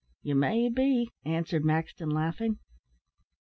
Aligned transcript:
"You 0.23 0.33
may 0.33 0.67
be," 0.67 1.11
answered 1.25 1.63
Maxton, 1.63 2.09
laughing. 2.09 2.57